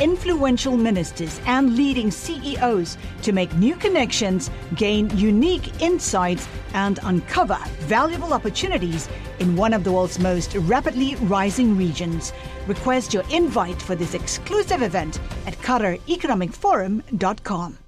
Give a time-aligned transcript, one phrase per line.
[0.00, 8.34] influential ministers, and leading CEOs to make new connections, gain unique insights, and uncover valuable
[8.34, 12.32] opportunities in one of the world's most rapidly rising regions.
[12.66, 17.78] Request your invite for this exclusive event at QatarEconomicForum.com.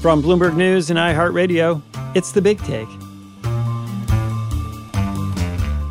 [0.00, 1.82] From Bloomberg News and iHeartRadio,
[2.14, 2.88] it's the big take.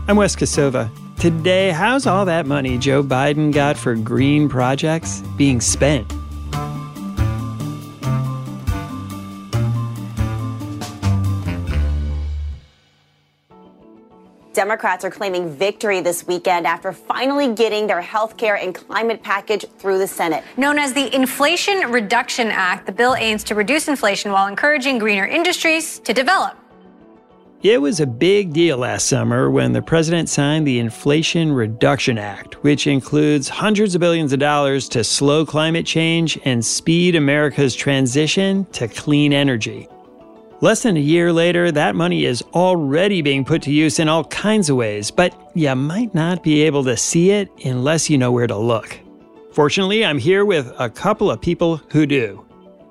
[0.08, 1.03] I'm Wes Kosova.
[1.24, 6.06] Today, how's all that money Joe Biden got for green projects being spent?
[14.52, 19.66] Democrats are claiming victory this weekend after finally getting their health care and climate package
[19.78, 20.44] through the Senate.
[20.58, 25.26] Known as the Inflation Reduction Act, the bill aims to reduce inflation while encouraging greener
[25.26, 26.58] industries to develop.
[27.64, 32.62] It was a big deal last summer when the president signed the Inflation Reduction Act,
[32.62, 38.66] which includes hundreds of billions of dollars to slow climate change and speed America's transition
[38.74, 39.88] to clean energy.
[40.60, 44.26] Less than a year later, that money is already being put to use in all
[44.26, 48.34] kinds of ways, but you might not be able to see it unless you know
[48.34, 49.00] where to look.
[49.54, 52.46] Fortunately, I'm here with a couple of people who do.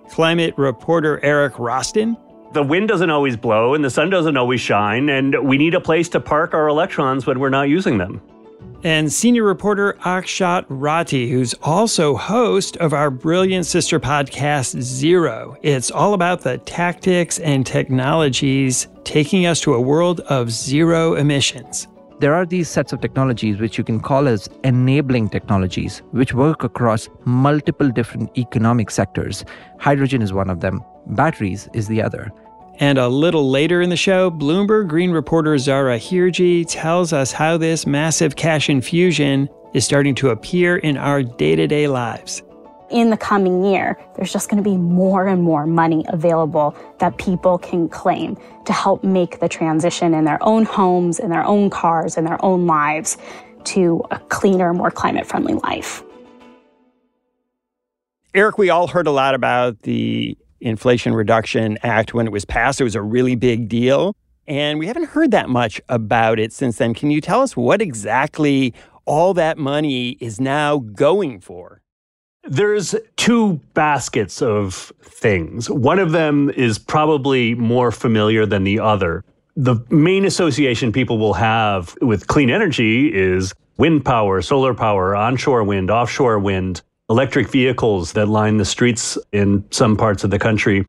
[0.08, 2.16] Climate reporter Eric Roston
[2.52, 5.80] the wind doesn't always blow and the sun doesn't always shine, and we need a
[5.80, 8.20] place to park our electrons when we're not using them.
[8.84, 15.56] And senior reporter Akshat Rathi, who's also host of our brilliant sister podcast, Zero.
[15.62, 21.86] It's all about the tactics and technologies taking us to a world of zero emissions
[22.22, 26.62] there are these sets of technologies which you can call as enabling technologies, which work
[26.62, 29.44] across multiple different economic sectors.
[29.80, 32.30] Hydrogen is one of them, batteries is the other.
[32.78, 37.56] And a little later in the show, Bloomberg Green reporter Zahra Hirji tells us how
[37.56, 42.42] this massive cash infusion is starting to appear in our day to day lives.
[42.90, 47.16] In the coming year, there's just going to be more and more money available that
[47.16, 51.70] people can claim to help make the transition in their own homes, in their own
[51.70, 53.16] cars, in their own lives
[53.64, 56.02] to a cleaner, more climate friendly life.
[58.34, 62.80] Eric, we all heard a lot about the Inflation Reduction Act when it was passed.
[62.80, 64.14] It was a really big deal.
[64.46, 66.94] And we haven't heard that much about it since then.
[66.94, 68.74] Can you tell us what exactly
[69.04, 71.80] all that money is now going for?
[72.44, 75.70] There's two baskets of things.
[75.70, 79.24] One of them is probably more familiar than the other.
[79.54, 85.62] The main association people will have with clean energy is wind power, solar power, onshore
[85.62, 90.86] wind, offshore wind electric vehicles that line the streets in some parts of the country.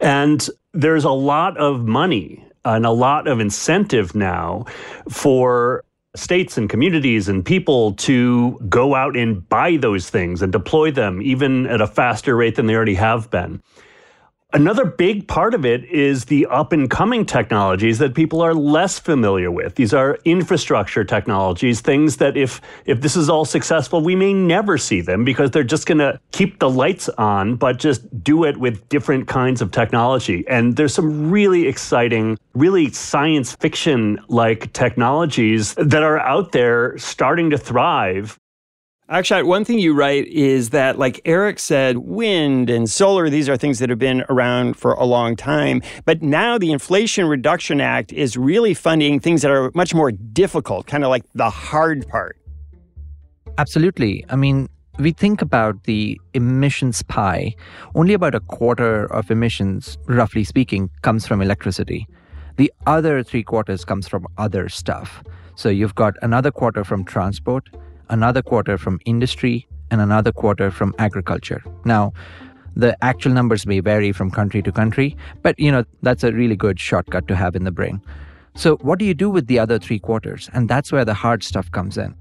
[0.00, 4.66] And there's a lot of money and a lot of incentive now
[5.08, 5.84] for
[6.16, 11.22] states and communities and people to go out and buy those things and deploy them
[11.22, 13.62] even at a faster rate than they already have been.
[14.54, 18.98] Another big part of it is the up and coming technologies that people are less
[18.98, 19.76] familiar with.
[19.76, 24.76] These are infrastructure technologies, things that if if this is all successful, we may never
[24.76, 28.58] see them because they're just going to keep the lights on but just do it
[28.58, 30.44] with different kinds of technology.
[30.46, 37.48] And there's some really exciting, really science fiction like technologies that are out there starting
[37.50, 38.38] to thrive
[39.12, 43.58] Akshat, one thing you write is that, like Eric said, wind and solar, these are
[43.58, 45.82] things that have been around for a long time.
[46.06, 50.86] But now the Inflation Reduction Act is really funding things that are much more difficult,
[50.86, 52.38] kind of like the hard part.
[53.58, 54.24] Absolutely.
[54.30, 54.66] I mean,
[54.98, 57.54] we think about the emissions pie,
[57.94, 62.06] only about a quarter of emissions, roughly speaking, comes from electricity.
[62.56, 65.22] The other three quarters comes from other stuff.
[65.54, 67.68] So you've got another quarter from transport,
[68.12, 71.62] another quarter from industry, and another quarter from agriculture.
[71.84, 72.12] Now,
[72.74, 76.56] the actual numbers may vary from country to country, but you know, that's a really
[76.56, 78.00] good shortcut to have in the brain.
[78.54, 80.48] So, what do you do with the other three quarters?
[80.52, 82.14] And that's where the hard stuff comes in.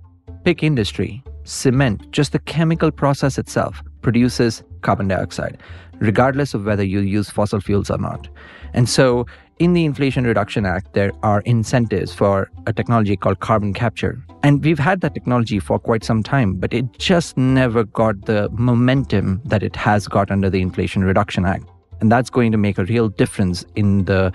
[0.44, 5.58] Pick industry, cement, just the chemical process itself produces carbon dioxide,
[6.00, 8.28] regardless of whether you use fossil fuels or not.
[8.74, 9.26] And so,
[9.62, 14.20] in the Inflation Reduction Act, there are incentives for a technology called carbon capture.
[14.42, 18.50] And we've had that technology for quite some time, but it just never got the
[18.54, 21.64] momentum that it has got under the Inflation Reduction Act.
[22.00, 24.34] And that's going to make a real difference in the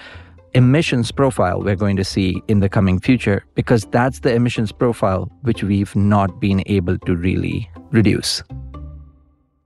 [0.55, 5.28] emissions profile we're going to see in the coming future, because that's the emissions profile
[5.43, 8.44] which we've not been able to really reduce.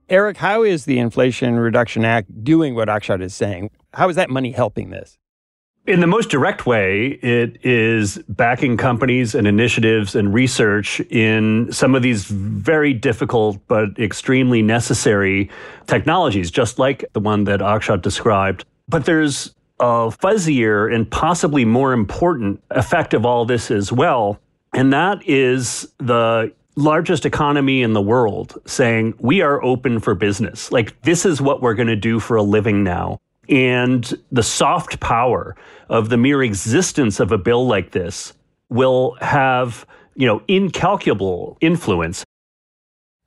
[0.09, 3.69] Eric, how is the Inflation Reduction Act doing what Akshat is saying?
[3.93, 5.19] How is that money helping this?
[5.87, 11.95] In the most direct way, it is backing companies and initiatives and research in some
[11.95, 15.49] of these very difficult but extremely necessary
[15.87, 18.63] technologies, just like the one that Akshat described.
[18.87, 24.39] But there's a fuzzier and possibly more important effect of all this as well.
[24.75, 30.71] And that is the largest economy in the world saying, we are open for business.
[30.71, 33.19] Like, this is what we're going to do for a living now.
[33.49, 35.55] And the soft power
[35.89, 38.33] of the mere existence of a bill like this
[38.69, 39.85] will have,
[40.15, 42.23] you know, incalculable influence.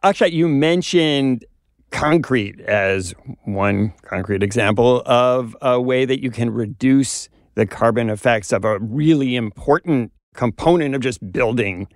[0.02, 1.44] Akshat, you mentioned
[1.90, 3.14] concrete as
[3.44, 8.78] one concrete example of a way that you can reduce the carbon effects of a
[8.80, 11.86] really important component of just building.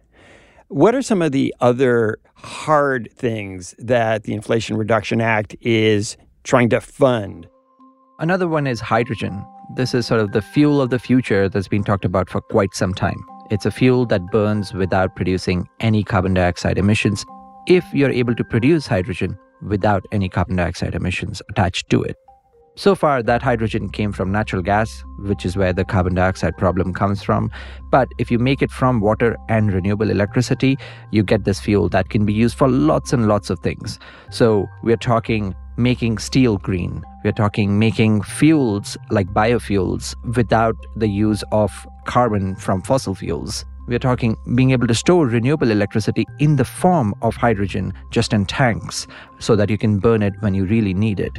[0.69, 6.69] What are some of the other hard things that the Inflation Reduction Act is trying
[6.71, 7.49] to fund?
[8.21, 9.47] Another one is hydrogen.
[9.77, 12.75] This is sort of the fuel of the future that's been talked about for quite
[12.75, 13.25] some time.
[13.49, 17.25] It's a fuel that burns without producing any carbon dioxide emissions
[17.69, 22.17] if you're able to produce hydrogen without any carbon dioxide emissions attached to it.
[22.75, 26.93] So far, that hydrogen came from natural gas, which is where the carbon dioxide problem
[26.93, 27.53] comes from.
[27.93, 30.77] But if you make it from water and renewable electricity,
[31.13, 34.01] you get this fuel that can be used for lots and lots of things.
[34.31, 37.03] So we're talking making steel green.
[37.25, 41.71] We're talking making fuels like biofuels without the use of
[42.05, 43.65] carbon from fossil fuels.
[43.87, 48.45] We're talking being able to store renewable electricity in the form of hydrogen just in
[48.45, 49.07] tanks
[49.39, 51.39] so that you can burn it when you really need it.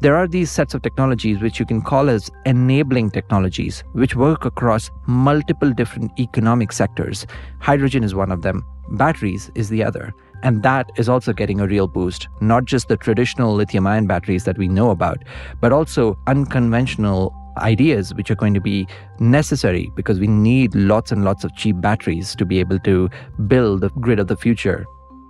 [0.00, 4.44] There are these sets of technologies which you can call as enabling technologies, which work
[4.44, 7.26] across multiple different economic sectors.
[7.60, 10.12] Hydrogen is one of them, batteries is the other.
[10.42, 14.44] And that is also getting a real boost, not just the traditional lithium ion batteries
[14.44, 15.24] that we know about,
[15.60, 18.86] but also unconventional ideas which are going to be
[19.18, 23.08] necessary because we need lots and lots of cheap batteries to be able to
[23.46, 24.84] build the grid of the future.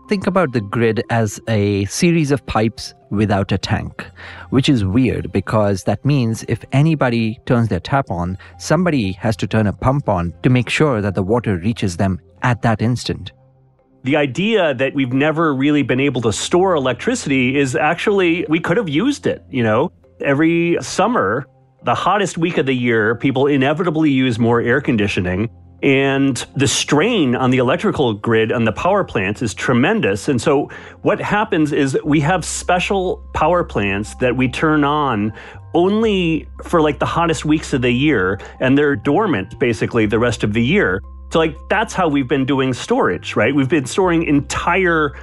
[0.08, 4.06] Think about the grid as a series of pipes without a tank,
[4.50, 9.48] which is weird because that means if anybody turns their tap on, somebody has to
[9.48, 13.32] turn a pump on to make sure that the water reaches them at that instant
[14.06, 18.76] the idea that we've never really been able to store electricity is actually, we could
[18.76, 19.90] have used it, you know?
[20.20, 21.44] Every summer,
[21.82, 25.50] the hottest week of the year, people inevitably use more air conditioning.
[25.82, 30.28] And the strain on the electrical grid and the power plants is tremendous.
[30.28, 30.70] And so,
[31.02, 35.32] what happens is we have special power plants that we turn on
[35.74, 40.44] only for like the hottest weeks of the year, and they're dormant basically the rest
[40.44, 41.02] of the year.
[41.30, 43.54] So, like, that's how we've been doing storage, right?
[43.54, 45.16] We've been storing entire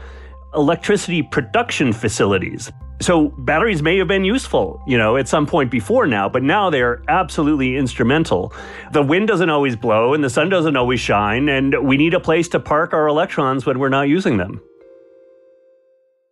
[0.53, 2.71] electricity production facilities.
[3.01, 6.69] So, batteries may have been useful, you know, at some point before now, but now
[6.69, 8.53] they're absolutely instrumental.
[8.91, 12.19] The wind doesn't always blow and the sun doesn't always shine, and we need a
[12.19, 14.61] place to park our electrons when we're not using them.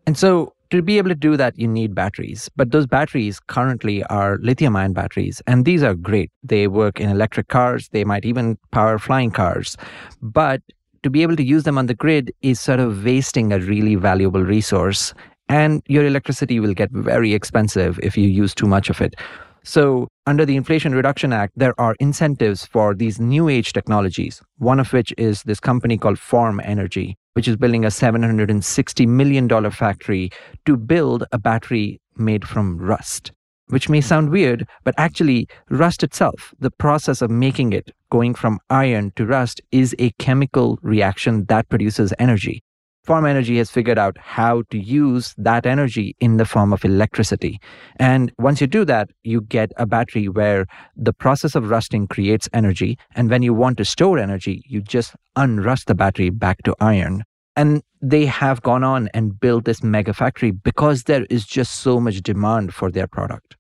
[0.06, 2.50] And so, to be able to do that, you need batteries.
[2.56, 6.32] But those batteries currently are lithium ion batteries, and these are great.
[6.44, 9.78] They work in electric cars, they might even power flying cars.
[10.22, 10.62] But
[11.04, 13.96] to be able to use them on the grid is sort of wasting a really
[13.96, 15.14] valuable resource,
[15.50, 19.16] and your electricity will get very expensive if you use too much of it.
[19.64, 24.80] So, under the Inflation Reduction Act, there are incentives for these new age technologies, one
[24.80, 30.30] of which is this company called Form Energy, which is building a $760 million factory
[30.66, 33.32] to build a battery made from rust.
[33.68, 38.60] Which may sound weird, but actually, rust itself, the process of making it, going from
[38.70, 42.64] iron to rust, is a chemical reaction that produces energy.
[43.04, 47.60] Form Energy has figured out how to use that energy in the form of electricity.
[47.98, 52.48] And once you do that, you get a battery where the process of rusting creates
[52.54, 53.00] energy.
[53.16, 57.24] And when you want to store energy, you just unrust the battery back to iron.
[57.56, 62.00] And they have gone on and built this mega factory because there is just so
[62.00, 63.58] much demand for their product.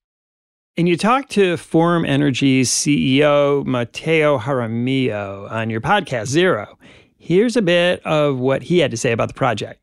[0.78, 6.78] And you talked to Form Energy's CEO, Mateo Jaramillo, on your podcast, Zero.
[7.22, 9.80] Here's a bit of what he had to say about the project.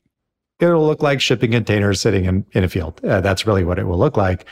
[0.58, 3.00] It'll look like shipping containers sitting in, in a field.
[3.04, 4.44] Uh, that's really what it will look like.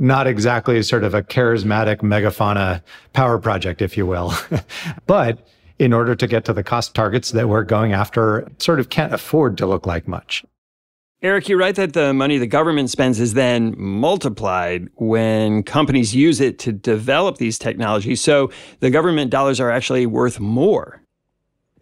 [0.00, 2.82] Not exactly sort of a charismatic megafauna
[3.12, 4.34] power project, if you will.
[5.06, 5.46] but
[5.78, 9.14] in order to get to the cost targets that we're going after, sort of can't
[9.14, 10.44] afford to look like much.
[11.22, 16.40] Eric, you're right that the money the government spends is then multiplied when companies use
[16.40, 18.20] it to develop these technologies.
[18.20, 21.01] So the government dollars are actually worth more.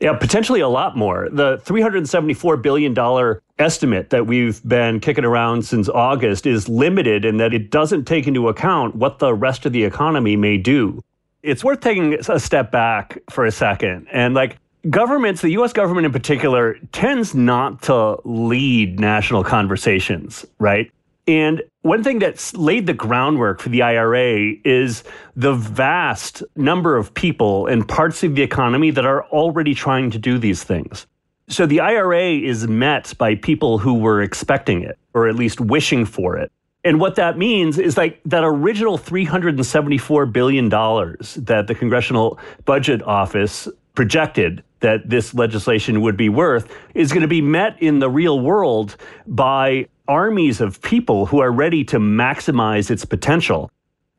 [0.00, 1.28] Yeah, potentially a lot more.
[1.30, 7.52] The $374 billion estimate that we've been kicking around since August is limited in that
[7.52, 11.02] it doesn't take into account what the rest of the economy may do.
[11.42, 14.06] It's worth taking a step back for a second.
[14.10, 14.56] And like
[14.88, 20.90] governments, the US government in particular, tends not to lead national conversations, right?
[21.30, 25.04] And one thing that's laid the groundwork for the IRA is
[25.36, 30.18] the vast number of people and parts of the economy that are already trying to
[30.18, 31.06] do these things.
[31.46, 36.04] So the IRA is met by people who were expecting it, or at least wishing
[36.04, 36.50] for it.
[36.82, 43.68] And what that means is like that original $374 billion that the Congressional Budget Office
[43.94, 48.40] projected that this legislation would be worth is going to be met in the real
[48.40, 48.96] world
[49.28, 53.70] by armies of people who are ready to maximize its potential.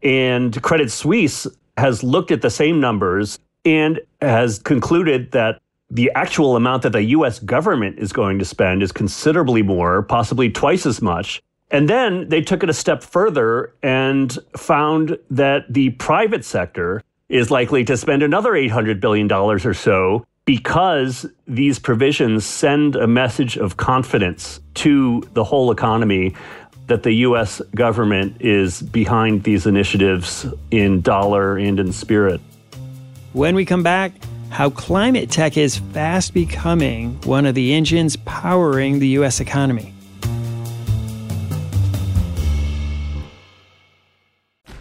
[0.01, 1.45] And Credit Suisse
[1.77, 7.03] has looked at the same numbers and has concluded that the actual amount that the
[7.17, 11.43] US government is going to spend is considerably more, possibly twice as much.
[11.69, 17.51] And then they took it a step further and found that the private sector is
[17.51, 23.77] likely to spend another $800 billion or so because these provisions send a message of
[23.77, 26.36] confidence to the whole economy
[26.88, 32.41] that the US government is behind these initiatives in dollar and in spirit.
[33.33, 34.12] When we come back,
[34.50, 39.93] how climate tech is fast becoming one of the engines powering the US economy.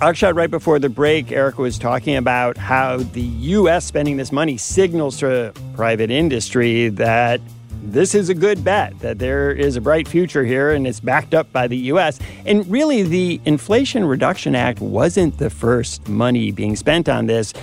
[0.00, 3.86] Akshat, right before the break, Erica was talking about how the U.S.
[3.86, 7.40] spending this money signals to private industry that
[7.82, 11.32] this is a good bet, that there is a bright future here and it's backed
[11.32, 12.18] up by the U.S.
[12.44, 17.54] And really, the Inflation Reduction Act wasn't the first money being spent on this.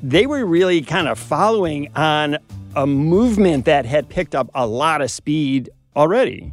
[0.00, 2.38] They were really kind of following on
[2.76, 6.52] a movement that had picked up a lot of speed already.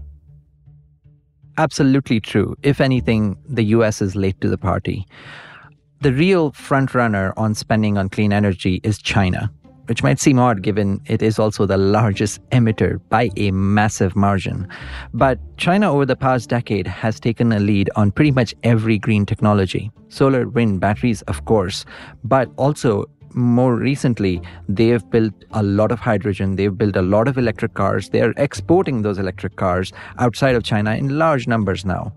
[1.57, 2.55] Absolutely true.
[2.61, 5.05] If anything, the US is late to the party.
[6.01, 9.51] The real frontrunner on spending on clean energy is China,
[9.87, 14.67] which might seem odd given it is also the largest emitter by a massive margin.
[15.15, 19.25] But China, over the past decade, has taken a lead on pretty much every green
[19.25, 21.85] technology solar, wind, batteries, of course,
[22.23, 23.05] but also
[23.37, 26.55] more recently, they have built a lot of hydrogen.
[26.55, 28.09] They've built a lot of electric cars.
[28.09, 32.13] They're exporting those electric cars outside of China in large numbers now.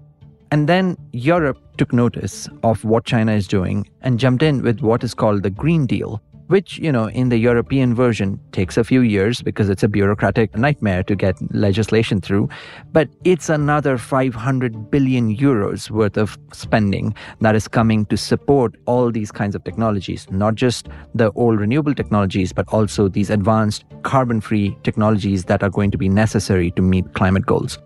[0.50, 5.04] And then Europe took notice of what China is doing and jumped in with what
[5.04, 9.02] is called the Green Deal, which, you know, in the European version takes a few
[9.02, 12.48] years because it's a bureaucratic nightmare to get legislation through.
[12.90, 19.12] But it's another 500 billion euros worth of spending that is coming to support all
[19.12, 24.40] these kinds of technologies, not just the old renewable technologies, but also these advanced carbon
[24.40, 27.78] free technologies that are going to be necessary to meet climate goals.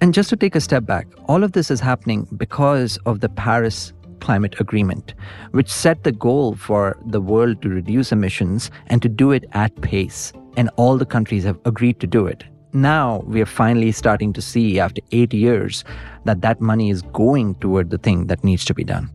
[0.00, 3.28] And just to take a step back, all of this is happening because of the
[3.28, 5.14] Paris Climate Agreement,
[5.50, 9.78] which set the goal for the world to reduce emissions and to do it at
[9.82, 10.32] pace.
[10.56, 12.44] And all the countries have agreed to do it.
[12.72, 15.84] Now we are finally starting to see, after eight years,
[16.24, 19.10] that that money is going toward the thing that needs to be done.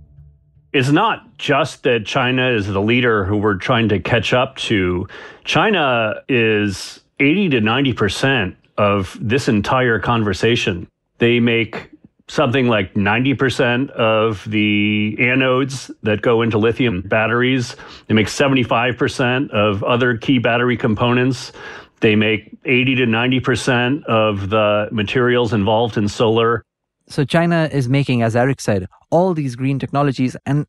[0.74, 5.08] It's not just that China is the leader who we're trying to catch up to.
[5.46, 10.88] China is 80 to 90% of this entire conversation.
[11.18, 11.90] They make
[12.28, 17.76] something like 90% of the anodes that go into lithium batteries.
[18.08, 21.54] They make 75% of other key battery components.
[22.02, 26.64] They make 80 to 90% of the materials involved in solar.
[27.10, 30.66] So, China is making, as Eric said, all these green technologies and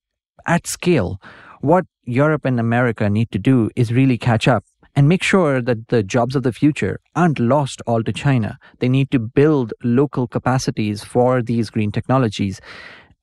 [0.47, 1.21] at scale.
[1.61, 4.65] What Europe and America need to do is really catch up
[4.97, 8.59] and make sure that the jobs of the future aren't lost all to China.
[8.81, 12.61] They need to build local capacities for these green technologies.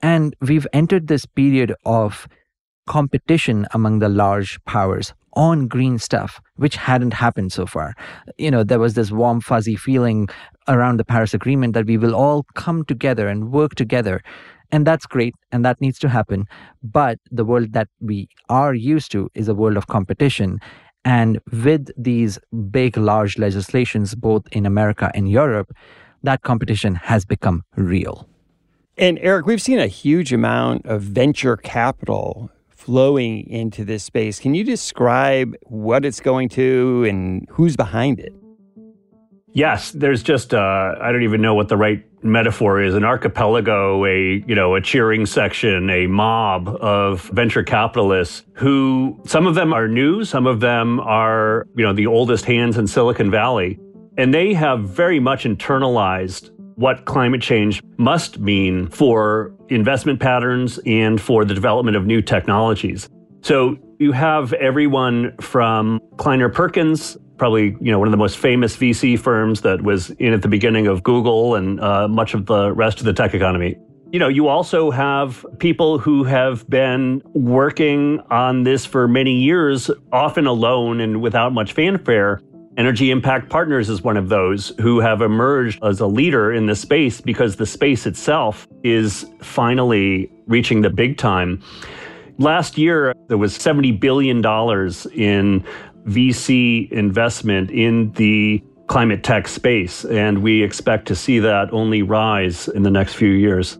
[0.01, 2.27] And we've entered this period of
[2.87, 7.93] competition among the large powers on green stuff, which hadn't happened so far.
[8.37, 10.29] You know, there was this warm, fuzzy feeling
[10.67, 14.21] around the Paris Agreement that we will all come together and work together.
[14.71, 16.45] And that's great, and that needs to happen.
[16.81, 20.59] But the world that we are used to is a world of competition.
[21.05, 22.39] And with these
[22.71, 25.71] big, large legislations, both in America and Europe,
[26.23, 28.27] that competition has become real.
[28.97, 34.39] And Eric, we've seen a huge amount of venture capital flowing into this space.
[34.39, 38.33] Can you describe what it's going to and who's behind it?
[39.53, 44.05] Yes, there's just uh, I don't even know what the right metaphor is an archipelago,
[44.05, 49.71] a you know a cheering section, a mob of venture capitalists who some of them
[49.71, 53.79] are new, some of them are you know the oldest hands in Silicon Valley,
[54.17, 61.21] and they have very much internalized what climate change must mean for investment patterns and
[61.21, 63.07] for the development of new technologies.
[63.41, 68.75] So you have everyone from Kleiner Perkins, probably you know one of the most famous
[68.75, 72.71] VC firms that was in at the beginning of Google and uh, much of the
[72.73, 73.77] rest of the tech economy.
[74.11, 79.91] You know, you also have people who have been working on this for many years,
[80.11, 82.39] often alone and without much fanfare,
[82.77, 86.75] Energy Impact Partners is one of those who have emerged as a leader in the
[86.75, 91.61] space because the space itself is finally reaching the big time.
[92.37, 94.43] Last year, there was $70 billion
[95.13, 95.63] in
[96.07, 102.67] VC investment in the climate tech space, and we expect to see that only rise
[102.69, 103.79] in the next few years.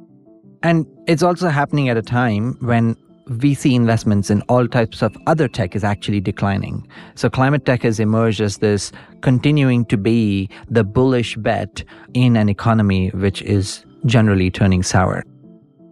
[0.63, 2.95] And it's also happening at a time when
[3.29, 6.87] VC investments in all types of other tech is actually declining.
[7.15, 8.91] So climate tech has emerged as this
[9.21, 15.23] continuing to be the bullish bet in an economy which is generally turning sour.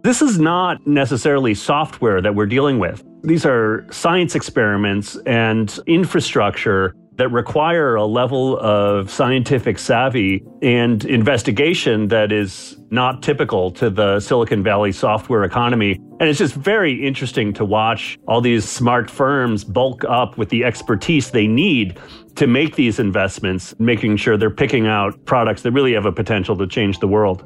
[0.02, 3.02] This is not necessarily software that we're dealing with.
[3.24, 12.08] These are science experiments and infrastructure that require a level of scientific savvy and investigation
[12.08, 15.98] that is not typical to the Silicon Valley software economy.
[16.20, 20.62] And it's just very interesting to watch all these smart firms bulk up with the
[20.62, 21.98] expertise they need
[22.34, 26.58] to make these investments, making sure they're picking out products that really have a potential
[26.58, 27.42] to change the world.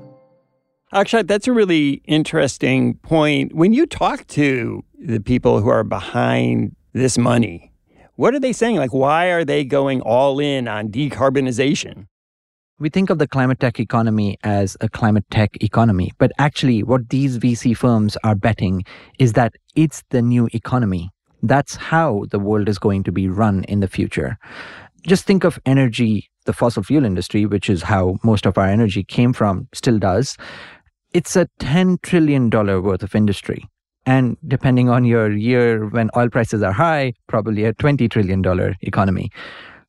[0.92, 3.54] Akshat, that's a really interesting point.
[3.54, 7.72] When you talk to the people who are behind this money,
[8.16, 8.76] what are they saying?
[8.76, 12.06] Like, why are they going all in on decarbonization?
[12.78, 17.10] We think of the climate tech economy as a climate tech economy, but actually, what
[17.10, 18.82] these VC firms are betting
[19.18, 21.10] is that it's the new economy.
[21.42, 24.38] That's how the world is going to be run in the future.
[25.06, 29.04] Just think of energy, the fossil fuel industry, which is how most of our energy
[29.04, 30.36] came from, still does.
[31.14, 33.64] It's a $10 trillion worth of industry
[34.04, 39.30] and depending on your year when oil prices are high, probably a $20 trillion economy.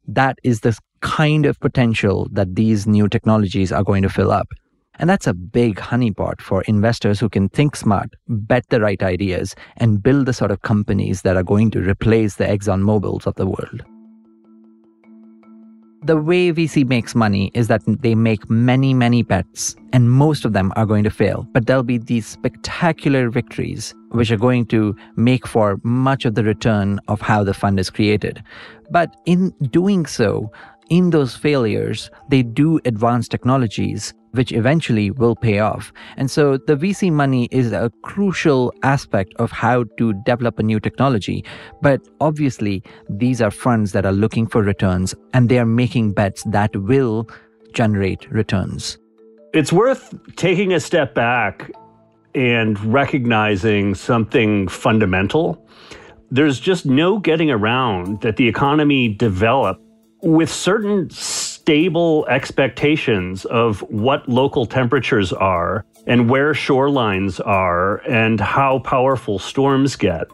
[0.07, 4.47] That is the kind of potential that these new technologies are going to fill up.
[4.97, 9.55] And that's a big honeypot for investors who can think smart, bet the right ideas,
[9.77, 13.35] and build the sort of companies that are going to replace the Exxon Mobils of
[13.35, 13.83] the world
[16.01, 20.53] the way VC makes money is that they make many, many bets, and most of
[20.53, 21.47] them are going to fail.
[21.51, 26.43] But there'll be these spectacular victories, which are going to make for much of the
[26.43, 28.41] return of how the fund is created.
[28.89, 30.51] But in doing so,
[30.89, 35.91] in those failures, they do advance technologies which eventually will pay off.
[36.17, 40.79] And so the VC money is a crucial aspect of how to develop a new
[40.79, 41.43] technology.
[41.81, 46.43] But obviously, these are funds that are looking for returns and they are making bets
[46.43, 47.27] that will
[47.73, 48.97] generate returns.
[49.53, 51.71] It's worth taking a step back
[52.35, 55.65] and recognizing something fundamental.
[56.29, 59.81] There's just no getting around that the economy developed
[60.21, 61.09] with certain
[61.69, 69.95] stable expectations of what local temperatures are and where shorelines are and how powerful storms
[69.95, 70.25] get.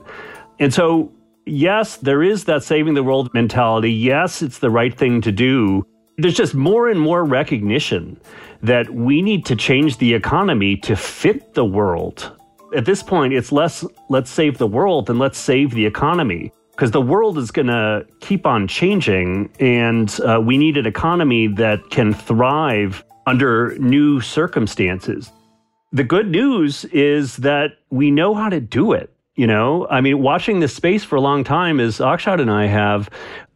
[0.62, 1.12] And so,
[1.46, 3.92] yes, there is that saving the world mentality.
[3.92, 5.86] Yes, it's the right thing to do.
[6.18, 8.18] There's just more and more recognition
[8.64, 12.32] that we need to change the economy to fit the world.
[12.74, 16.92] At this point, it's less let's save the world than let's save the economy because
[16.92, 21.90] the world is going to keep on changing, and uh, we need an economy that
[21.90, 25.32] can thrive under new circumstances.
[25.94, 29.10] The good news is that we know how to do it.
[29.36, 32.68] You know, I mean, watching this space for a long time, as Akshat and I
[32.68, 33.10] have,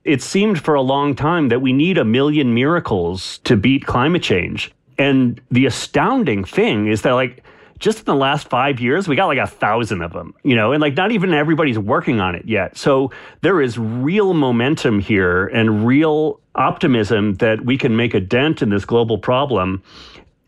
[0.06, 4.24] It seemed for a long time that we need a million miracles to beat climate
[4.24, 4.72] change.
[4.98, 7.44] And the astounding thing is that, like,
[7.80, 10.74] just in the last five years, we got like a thousand of them, you know,
[10.74, 12.78] and like not even everybody's working on it yet.
[12.78, 13.12] So
[13.42, 18.70] there is real momentum here and real optimism that we can make a dent in
[18.70, 19.82] this global problem.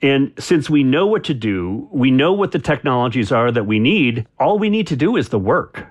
[0.02, 3.80] And since we know what to do, we know what the technologies are that we
[3.80, 5.88] need, all we need to do is the work.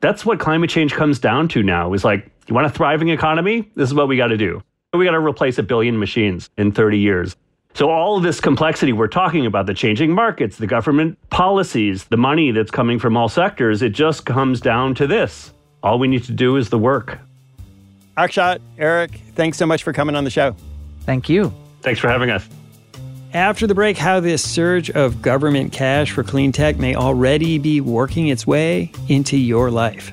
[0.00, 3.70] That's what climate change comes down to now is like, you want a thriving economy?
[3.74, 4.62] This is what we got to do.
[4.92, 7.36] We got to replace a billion machines in 30 years.
[7.74, 12.16] So, all of this complexity we're talking about, the changing markets, the government policies, the
[12.16, 15.52] money that's coming from all sectors, it just comes down to this.
[15.82, 17.18] All we need to do is the work.
[18.16, 20.54] Akshat, Eric, thanks so much for coming on the show.
[21.00, 21.52] Thank you.
[21.82, 22.48] Thanks for having us.
[23.32, 27.80] After the break, how this surge of government cash for clean tech may already be
[27.80, 30.12] working its way into your life.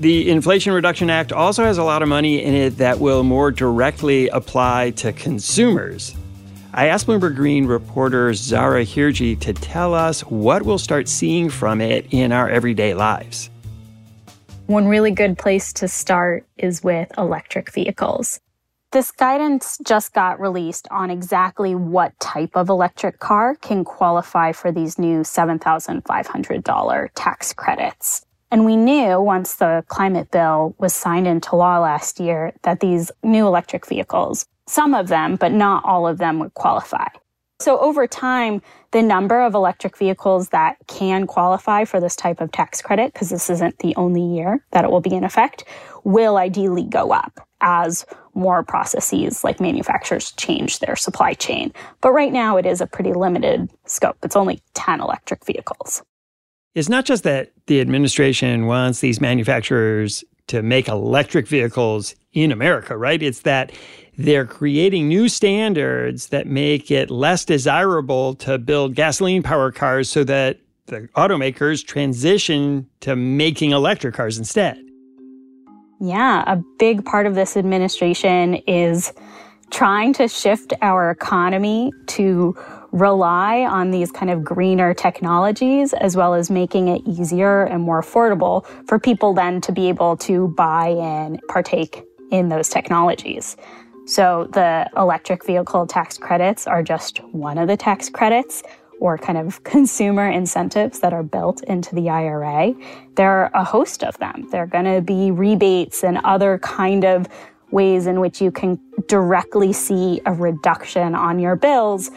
[0.00, 3.50] The Inflation Reduction Act also has a lot of money in it that will more
[3.50, 6.16] directly apply to consumers.
[6.72, 11.82] I asked Bloomberg Green reporter Zahra Hirji to tell us what we'll start seeing from
[11.82, 13.50] it in our everyday lives.
[14.68, 18.40] One really good place to start is with electric vehicles.
[18.92, 24.72] This guidance just got released on exactly what type of electric car can qualify for
[24.72, 28.24] these new $7,500 tax credits.
[28.50, 33.12] And we knew once the climate bill was signed into law last year that these
[33.22, 37.06] new electric vehicles, some of them, but not all of them would qualify.
[37.60, 42.50] So over time, the number of electric vehicles that can qualify for this type of
[42.50, 45.64] tax credit, because this isn't the only year that it will be in effect,
[46.02, 51.72] will ideally go up as more processes like manufacturers change their supply chain.
[52.00, 54.16] But right now it is a pretty limited scope.
[54.22, 56.02] It's only 10 electric vehicles.
[56.74, 62.96] It's not just that the administration wants these manufacturers to make electric vehicles in America,
[62.96, 63.20] right?
[63.22, 63.72] It's that
[64.16, 70.22] they're creating new standards that make it less desirable to build gasoline powered cars so
[70.24, 74.78] that the automakers transition to making electric cars instead.
[76.00, 79.12] Yeah, a big part of this administration is
[79.70, 82.56] trying to shift our economy to
[82.92, 88.02] rely on these kind of greener technologies as well as making it easier and more
[88.02, 93.56] affordable for people then to be able to buy and partake in those technologies.
[94.06, 98.62] So the electric vehicle tax credits are just one of the tax credits
[99.00, 102.74] or kind of consumer incentives that are built into the IRA.
[103.14, 104.48] There are a host of them.
[104.50, 107.28] There are going to be rebates and other kind of
[107.70, 112.10] ways in which you can directly see a reduction on your bills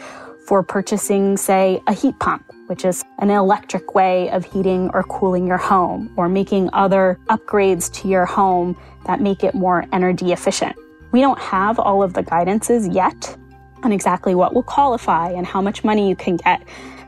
[0.46, 5.46] for purchasing, say, a heat pump, which is an electric way of heating or cooling
[5.46, 8.76] your home, or making other upgrades to your home
[9.06, 10.76] that make it more energy efficient.
[11.12, 13.36] We don't have all of the guidances yet
[13.82, 16.62] on exactly what will qualify and how much money you can get,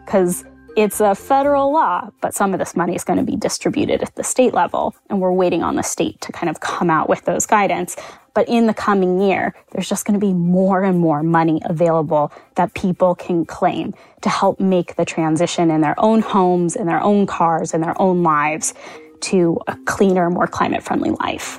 [0.05, 0.45] because
[0.77, 4.15] it's a federal law, but some of this money is going to be distributed at
[4.15, 7.25] the state level, and we're waiting on the state to kind of come out with
[7.25, 7.97] those guidance.
[8.37, 12.31] But in the coming year, there's just going to be more and more money available
[12.57, 17.03] that people can claim to help make the transition in their own homes, in their
[17.03, 18.75] own cars, in their own lives
[19.23, 21.59] to a cleaner, more climate friendly life.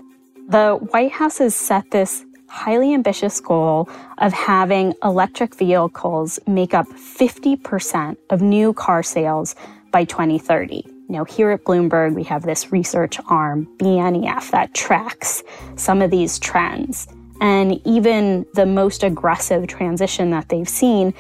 [0.50, 6.86] The White House has set this highly ambitious goal of having electric vehicles make up
[6.90, 9.56] 50% of new car sales
[9.92, 10.97] by 2030.
[11.10, 15.42] Now, here at Bloomberg, we have this research arm, BNEF, that tracks
[15.78, 17.08] some of these trends.
[17.40, 21.14] And even the most aggressive transition that they've seen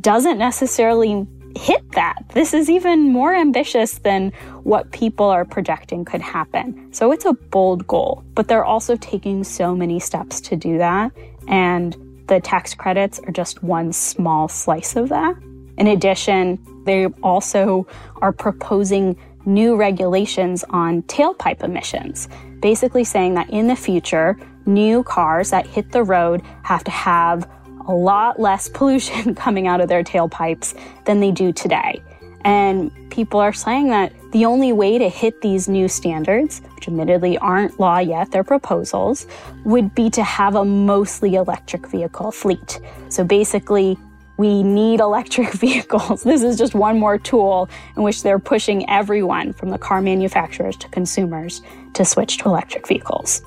[0.00, 2.22] doesn't necessarily hit that.
[2.34, 4.32] This is even more ambitious than
[4.64, 6.92] what people are projecting could happen.
[6.92, 11.12] So it's a bold goal, but they're also taking so many steps to do that.
[11.46, 11.96] And
[12.26, 15.36] the tax credits are just one small slice of that.
[15.78, 17.86] In addition, they also
[18.20, 19.16] are proposing
[19.48, 22.28] new regulations on tailpipe emissions,
[22.60, 27.50] basically saying that in the future, new cars that hit the road have to have
[27.86, 32.00] a lot less pollution coming out of their tailpipes than they do today.
[32.44, 37.36] And people are saying that the only way to hit these new standards, which admittedly
[37.38, 39.26] aren't law yet, they're proposals,
[39.64, 42.80] would be to have a mostly electric vehicle fleet.
[43.08, 43.98] So basically,
[44.38, 46.22] we need electric vehicles.
[46.22, 50.76] This is just one more tool in which they're pushing everyone from the car manufacturers
[50.78, 51.60] to consumers
[51.94, 53.42] to switch to electric vehicles.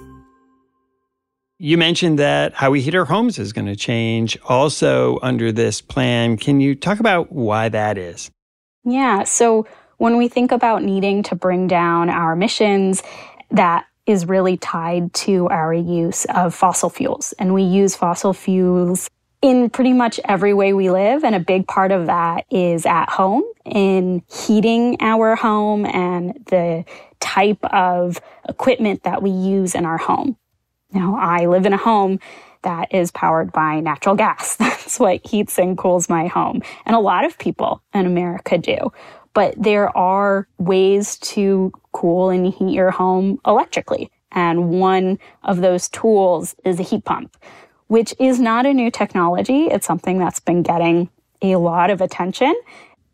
[1.57, 5.79] You mentioned that how we heat our homes is going to change also under this
[5.79, 6.37] plan.
[6.37, 8.29] Can you talk about why that is?
[8.83, 9.23] Yeah.
[9.23, 13.03] So when we think about needing to bring down our emissions,
[13.51, 17.33] that is really tied to our use of fossil fuels.
[17.37, 19.07] And we use fossil fuels
[19.41, 21.23] in pretty much every way we live.
[21.23, 26.85] And a big part of that is at home in heating our home and the
[27.19, 30.37] type of equipment that we use in our home.
[30.93, 32.19] Now, I live in a home
[32.63, 34.55] that is powered by natural gas.
[34.57, 36.61] That's what heats and cools my home.
[36.85, 38.91] And a lot of people in America do.
[39.33, 44.11] But there are ways to cool and heat your home electrically.
[44.33, 47.35] And one of those tools is a heat pump,
[47.91, 49.65] which is not a new technology.
[49.65, 51.09] It's something that's been getting
[51.41, 52.55] a lot of attention.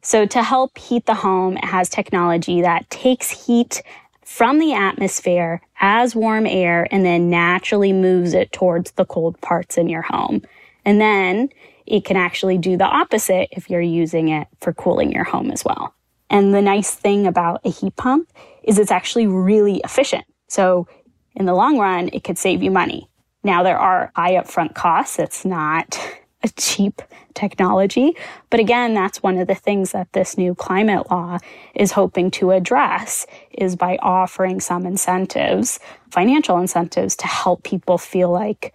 [0.03, 3.81] So to help heat the home, it has technology that takes heat
[4.23, 9.79] from the atmosphere as warm air and then naturally moves it towards the cold parts
[9.79, 10.43] in your home.
[10.85, 11.49] And then
[11.87, 15.65] it can actually do the opposite if you're using it for cooling your home as
[15.65, 15.95] well.
[16.29, 20.25] And the nice thing about a heat pump is it's actually really efficient.
[20.49, 20.87] So
[21.35, 23.09] in the long run, it could save you money.
[23.47, 25.19] Now there are high upfront costs.
[25.19, 25.97] It's not
[26.43, 27.01] a cheap
[27.33, 28.13] technology.
[28.49, 31.37] But again, that's one of the things that this new climate law
[31.73, 35.79] is hoping to address is by offering some incentives,
[36.11, 38.73] financial incentives to help people feel like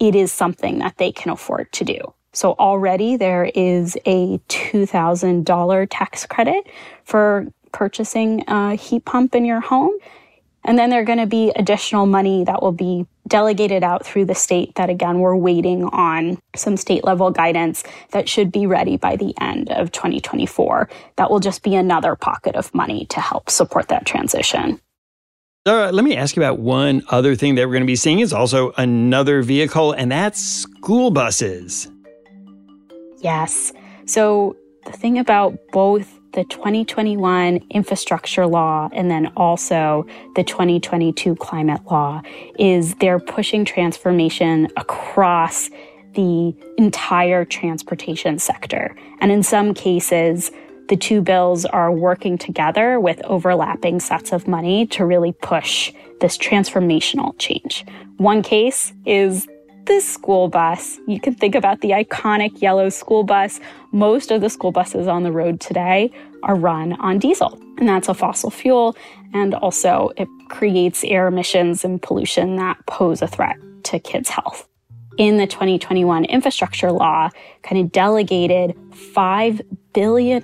[0.00, 1.98] it is something that they can afford to do.
[2.32, 6.66] So already there is a $2,000 tax credit
[7.04, 9.92] for purchasing a heat pump in your home.
[10.66, 14.24] And then there are going to be additional money that will be delegated out through
[14.24, 18.96] the state that again, we're waiting on some state level guidance that should be ready
[18.96, 20.90] by the end of 2024.
[21.16, 24.80] That will just be another pocket of money to help support that transition.
[25.64, 28.20] Uh, let me ask you about one other thing that we're going to be seeing
[28.20, 31.88] is also another vehicle, and that's school buses.
[33.18, 33.72] Yes.
[34.04, 41.80] So the thing about both the 2021 infrastructure law and then also the 2022 climate
[41.90, 42.20] law
[42.58, 45.70] is they're pushing transformation across
[46.12, 48.94] the entire transportation sector.
[49.22, 50.50] And in some cases,
[50.88, 56.36] the two bills are working together with overlapping sets of money to really push this
[56.36, 57.84] transformational change.
[58.18, 59.48] One case is
[59.86, 60.98] this school bus.
[61.06, 63.60] You can think about the iconic yellow school bus.
[63.92, 66.10] Most of the school buses on the road today
[66.42, 68.96] are run on diesel, and that's a fossil fuel.
[69.32, 74.68] And also, it creates air emissions and pollution that pose a threat to kids' health.
[75.18, 77.30] In the 2021 infrastructure law,
[77.62, 79.60] kind of delegated $5
[79.94, 80.42] billion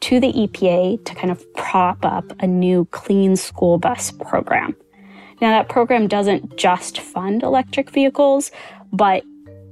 [0.00, 4.76] to the EPA to kind of prop up a new clean school bus program.
[5.40, 8.50] Now, that program doesn't just fund electric vehicles,
[8.92, 9.22] but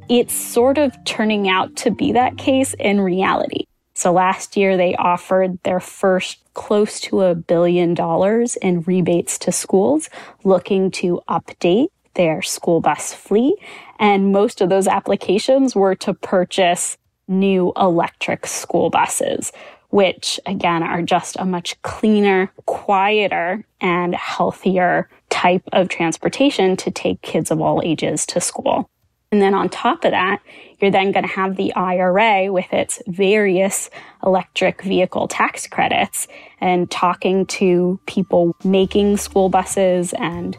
[0.09, 3.66] it's sort of turning out to be that case in reality.
[3.94, 9.52] So last year they offered their first close to a billion dollars in rebates to
[9.52, 10.11] schools
[10.44, 13.57] looking to update their school bus fleet.
[13.98, 19.50] And most of those applications were to purchase new electric school buses,
[19.88, 27.20] which again are just a much cleaner, quieter, and healthier type of transportation to take
[27.20, 28.88] kids of all ages to school.
[29.31, 30.40] And then on top of that,
[30.81, 33.90] you're then going to have the IRA with its various
[34.25, 36.27] electric vehicle tax credits
[36.59, 40.57] and talking to people making school buses and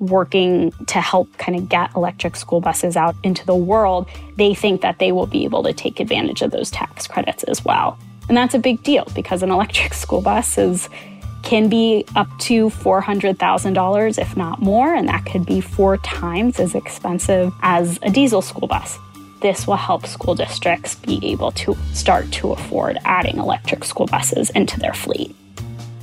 [0.00, 4.80] working to help kind of get electric school buses out into the world, they think
[4.80, 7.96] that they will be able to take advantage of those tax credits as well.
[8.28, 10.88] And that's a big deal because an electric school bus is
[11.46, 16.74] can be up to $400,000 if not more and that could be four times as
[16.74, 18.98] expensive as a diesel school bus.
[19.42, 24.50] This will help school districts be able to start to afford adding electric school buses
[24.50, 25.36] into their fleet.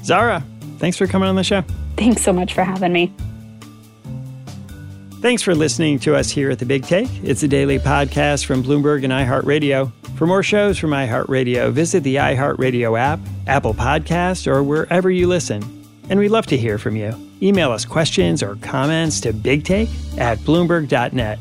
[0.06, 0.46] Zahra,
[0.78, 1.62] thanks for coming on the show.
[1.98, 3.14] Thanks so much for having me.
[5.24, 7.08] Thanks for listening to us here at The Big Take.
[7.24, 9.90] It's a daily podcast from Bloomberg and iHeartRadio.
[10.18, 15.64] For more shows from iHeartRadio, visit the iHeartRadio app, Apple Podcast, or wherever you listen.
[16.10, 17.14] And we'd love to hear from you.
[17.42, 21.40] Email us questions or comments to bigtake at bloomberg.net.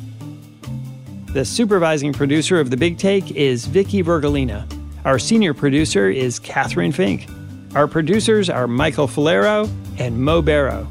[1.35, 4.65] The supervising producer of The Big Take is Vicky Vergolina.
[5.05, 7.27] Our senior producer is Catherine Fink.
[7.75, 9.69] Our producers are Michael Falero
[9.99, 10.87] and Mo Barrow.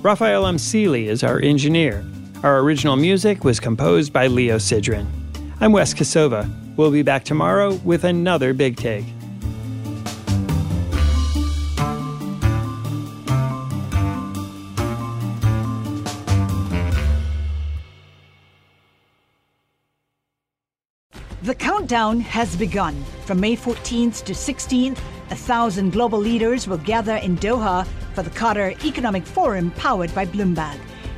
[0.00, 2.06] Raphael Amsili is our engineer.
[2.46, 5.08] Our original music was composed by Leo Sidran.
[5.60, 6.48] I'm Wes Kosova.
[6.76, 9.04] We'll be back tomorrow with another Big Take.
[21.42, 22.94] The countdown has begun.
[23.24, 24.98] From May 14th to 16th,
[25.30, 30.24] a thousand global leaders will gather in Doha for the Qatar Economic Forum powered by
[30.24, 30.78] Bloomberg.